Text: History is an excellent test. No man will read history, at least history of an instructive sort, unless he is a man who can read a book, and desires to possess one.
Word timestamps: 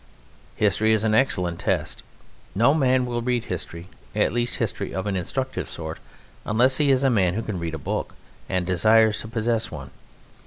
History 0.55 0.93
is 0.93 1.03
an 1.03 1.13
excellent 1.13 1.59
test. 1.59 2.01
No 2.55 2.73
man 2.73 3.05
will 3.05 3.21
read 3.21 3.43
history, 3.43 3.87
at 4.15 4.33
least 4.33 4.55
history 4.55 4.95
of 4.95 5.05
an 5.05 5.15
instructive 5.15 5.69
sort, 5.69 5.99
unless 6.43 6.77
he 6.77 6.89
is 6.89 7.03
a 7.03 7.11
man 7.11 7.35
who 7.35 7.43
can 7.43 7.59
read 7.59 7.75
a 7.75 7.77
book, 7.77 8.15
and 8.49 8.65
desires 8.65 9.19
to 9.19 9.27
possess 9.27 9.69
one. 9.69 9.91